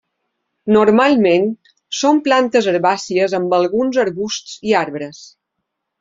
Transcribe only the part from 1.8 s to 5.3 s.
són plantes herbàcies amb alguns arbusts i arbres.